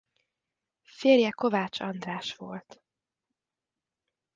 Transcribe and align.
Férje 0.83 1.29
Kovács 1.29 1.79
András 1.79 2.35
volt. 2.35 2.81